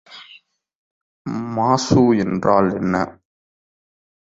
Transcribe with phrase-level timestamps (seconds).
[1.55, 2.95] மாசு என்றால் என்ன?